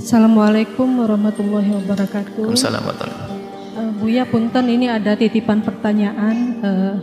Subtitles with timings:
[0.00, 2.48] Assalamualaikum warahmatullahi wabarakatuh.
[2.48, 3.28] Waalaikumsalam warahmatullahi
[3.70, 6.36] Uh, Buya Punten ini ada titipan pertanyaan.
[6.58, 6.94] Uh,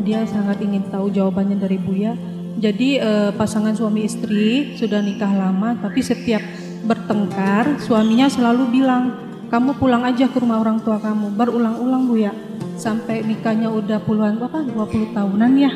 [0.00, 2.16] dia sangat ingin tahu jawabannya dari Buya.
[2.56, 6.40] Jadi uh, pasangan suami istri sudah nikah lama, tapi setiap
[6.88, 9.20] bertengkar suaminya selalu bilang,
[9.52, 11.36] kamu pulang aja ke rumah orang tua kamu.
[11.36, 12.32] Berulang-ulang Buya,
[12.80, 15.72] sampai nikahnya udah puluhan apa 20 tahunan ya.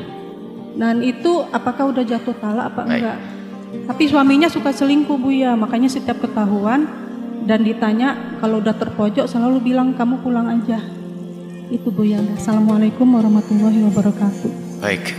[0.81, 3.03] Dan itu apakah udah jatuh talak apa Baik.
[3.03, 3.19] enggak?
[3.85, 6.87] Tapi suaminya suka selingkuh Bu ya, makanya setiap ketahuan
[7.45, 10.81] dan ditanya kalau udah terpojok selalu bilang kamu pulang aja.
[11.69, 12.23] Itu Bu ya.
[12.39, 14.51] Assalamualaikum warahmatullahi wabarakatuh.
[14.81, 15.13] Baik,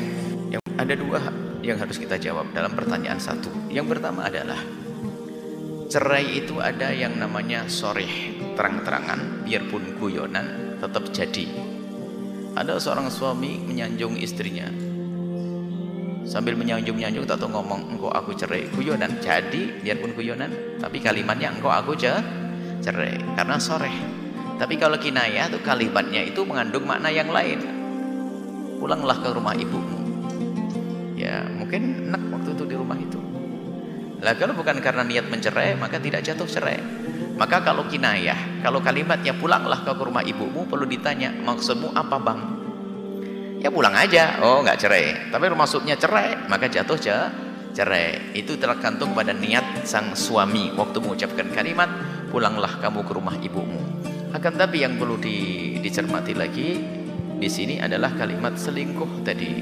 [0.50, 1.20] yang ada dua
[1.66, 3.50] yang harus kita jawab dalam pertanyaan satu.
[3.74, 4.62] Yang pertama adalah
[5.90, 11.46] cerai itu ada yang namanya soreh terang-terangan, biarpun guyonan tetap jadi.
[12.56, 14.70] Ada seorang suami menyanjung istrinya,
[16.26, 18.66] sambil menyanjung-nyanjung tak tahu ngomong engkau aku cerai.
[18.74, 22.12] Guyonan jadi biarpun guyonan tapi kalimatnya engkau aku ce
[22.82, 23.22] cerai.
[23.38, 23.94] Karena soreh.
[24.58, 27.62] Tapi kalau kinayah tuh kalimatnya itu mengandung makna yang lain.
[28.82, 30.02] Pulanglah ke rumah ibumu.
[31.16, 33.22] Ya mungkin enak waktu itu di rumah itu.
[34.20, 36.82] Lah kalau bukan karena niat mencerai maka tidak jatuh cerai.
[37.38, 42.55] Maka kalau kinayah kalau kalimatnya pulanglah ke rumah ibumu perlu ditanya maksudmu apa bang
[43.66, 44.38] ya pulang aja.
[44.46, 45.34] Oh nggak cerai.
[45.34, 47.16] Tapi maksudnya cerai maka jatuh ce
[47.74, 48.38] cerai.
[48.38, 50.70] Itu tergantung pada niat sang suami.
[50.78, 51.90] Waktu mengucapkan kalimat
[52.30, 53.82] pulanglah kamu ke rumah ibumu.
[54.38, 56.78] Akan tapi yang perlu di, dicermati lagi
[57.40, 59.54] di sini adalah kalimat selingkuh tadi.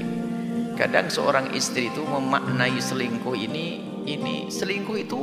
[0.74, 3.66] Kadang seorang istri itu memaknai selingkuh ini
[4.04, 5.20] ini selingkuh itu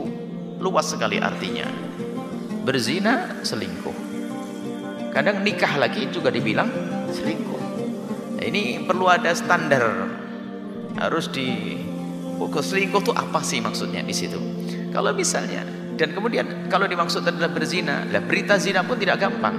[0.57, 1.67] luas sekali artinya.
[2.63, 4.09] Berzina selingkuh.
[5.11, 6.71] Kadang nikah lagi juga dibilang
[7.11, 7.51] selingkuh
[8.41, 9.85] ini perlu ada standar.
[10.97, 11.77] Harus di
[12.41, 14.37] selingkuh itu apa sih maksudnya di situ?
[14.89, 15.63] Kalau misalnya
[15.95, 19.55] dan kemudian kalau dimaksud adalah berzina lah berita zina pun tidak gampang.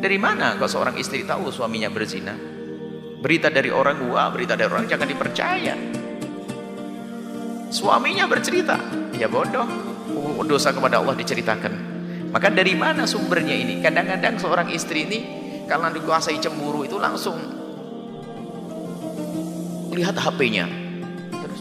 [0.00, 2.32] Dari mana kalau seorang istri tahu suaminya berzina?
[3.20, 5.76] Berita dari orang gua berita dari orang jangan dipercaya.
[7.68, 8.80] Suaminya bercerita
[9.16, 9.66] ya bodoh
[10.12, 11.94] oh, dosa kepada Allah diceritakan.
[12.34, 13.78] Maka dari mana sumbernya ini?
[13.78, 15.20] Kadang-kadang seorang istri ini
[15.70, 17.63] karena dikuasai cemburu itu langsung
[19.94, 20.66] lihat HP-nya
[21.30, 21.60] terus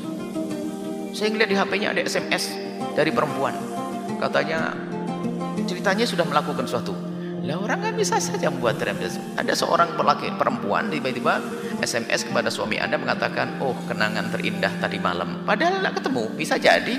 [1.14, 2.64] saya ngeliat di HP-nya ada SMS
[2.94, 3.54] dari perempuan.
[4.22, 4.74] Katanya
[5.66, 6.94] ceritanya sudah melakukan suatu.
[7.44, 11.44] Lah orang kan bisa saja membuat ada seorang pelaki perempuan tiba-tiba
[11.84, 15.44] SMS kepada suami anda mengatakan oh kenangan terindah tadi malam.
[15.44, 16.96] Padahal nggak ketemu bisa jadi.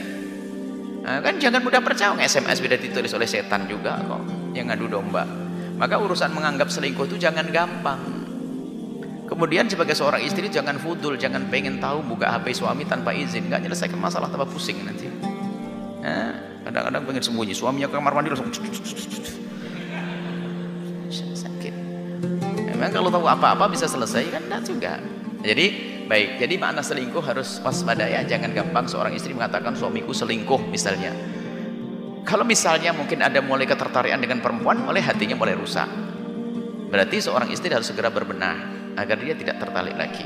[1.04, 5.24] Nah, kan jangan mudah percaya SMS sudah ditulis oleh setan juga kok yang ngadu domba.
[5.74, 7.98] Maka urusan menganggap selingkuh itu jangan gampang
[9.24, 13.64] Kemudian sebagai seorang istri jangan fudul, jangan pengen tahu buka HP suami tanpa izin, nggak
[13.64, 15.08] nyelesaikan masalah tambah pusing nanti.
[16.64, 18.52] kadang-kadang pengen sembunyi, suaminya ke kamar mandi langsung
[21.12, 21.74] sakit.
[22.76, 24.92] Memang kalau tahu apa-apa bisa selesai kan enggak juga.
[25.44, 25.66] Jadi
[26.04, 31.12] baik, jadi makna selingkuh harus waspada ya, jangan gampang seorang istri mengatakan suamiku selingkuh misalnya.
[32.24, 35.88] Kalau misalnya mungkin ada mulai ketertarikan dengan perempuan, mulai hatinya mulai rusak.
[36.88, 40.24] Berarti seorang istri harus segera berbenah agar dia tidak tertarik lagi.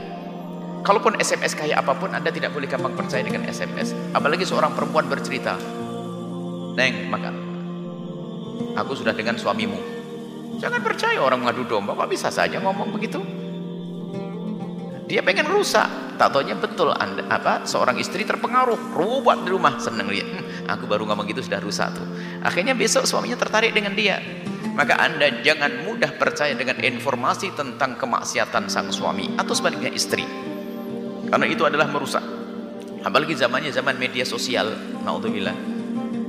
[0.85, 3.93] Kalaupun SMS kayak apa pun, Anda tidak boleh gampang percaya dengan SMS.
[4.15, 5.59] Apalagi seorang perempuan bercerita,
[6.79, 7.35] Neng, maka
[8.79, 9.99] aku sudah dengan suamimu.
[10.59, 13.21] Jangan percaya orang ngadu domba, kok bisa saja ngomong begitu?
[15.09, 15.89] Dia pengen rusak.
[16.19, 20.27] Tak taunya betul anda, apa seorang istri terpengaruh, rubat di rumah, seneng dia.
[20.27, 22.03] Hmm, aku baru ngomong gitu sudah rusak tuh.
[22.43, 24.19] Akhirnya besok suaminya tertarik dengan dia
[24.79, 30.23] maka anda jangan mudah percaya dengan informasi tentang kemaksiatan sang suami atau sebaliknya istri.
[31.27, 32.23] Karena itu adalah merusak.
[33.03, 34.71] Apalagi zamannya zaman media sosial
[35.03, 35.59] naudzubillah.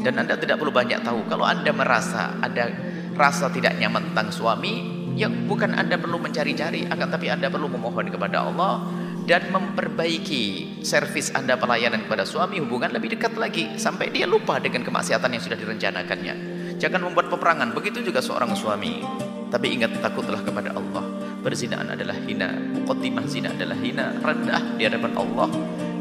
[0.02, 2.74] Dan anda tidak perlu banyak tahu kalau anda merasa ada
[3.14, 8.10] rasa tidak nyaman tentang suami yang bukan anda perlu mencari-cari akan tapi anda perlu memohon
[8.10, 8.88] kepada Allah
[9.28, 14.88] dan memperbaiki servis anda pelayanan kepada suami hubungan lebih dekat lagi sampai dia lupa dengan
[14.88, 16.49] kemaksiatan yang sudah direncanakannya
[16.80, 17.76] Jangan membuat peperangan.
[17.76, 19.04] Begitu juga seorang suami.
[19.52, 21.04] Tapi ingat takutlah kepada Allah.
[21.44, 22.56] Perzinaan adalah hina.
[22.88, 24.16] Khotimah zina adalah hina.
[24.24, 25.52] Rendah di hadapan Allah.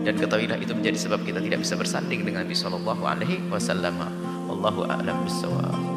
[0.06, 3.98] Dan ketahuilah itu menjadi sebab kita tidak bisa bersanding dengan Nabi Sallallahu Alaihi Wasallam.
[4.46, 5.87] Wallahu a'lam bishawab.